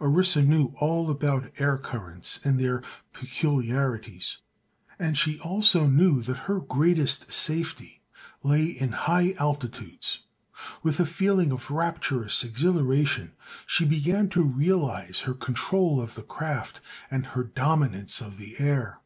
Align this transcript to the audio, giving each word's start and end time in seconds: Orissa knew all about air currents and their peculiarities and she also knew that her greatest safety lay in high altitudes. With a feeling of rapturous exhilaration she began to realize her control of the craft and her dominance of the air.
Orissa 0.00 0.42
knew 0.42 0.72
all 0.80 1.10
about 1.12 1.52
air 1.58 1.78
currents 1.78 2.40
and 2.42 2.58
their 2.58 2.82
peculiarities 3.12 4.38
and 4.98 5.16
she 5.16 5.38
also 5.38 5.86
knew 5.86 6.22
that 6.22 6.48
her 6.50 6.58
greatest 6.58 7.32
safety 7.32 8.02
lay 8.42 8.64
in 8.64 8.90
high 8.90 9.36
altitudes. 9.38 10.24
With 10.82 10.98
a 10.98 11.06
feeling 11.06 11.52
of 11.52 11.70
rapturous 11.70 12.42
exhilaration 12.42 13.34
she 13.64 13.84
began 13.84 14.28
to 14.30 14.42
realize 14.42 15.20
her 15.20 15.34
control 15.34 16.00
of 16.00 16.16
the 16.16 16.24
craft 16.24 16.80
and 17.08 17.24
her 17.24 17.44
dominance 17.44 18.20
of 18.20 18.38
the 18.38 18.54
air. 18.58 18.98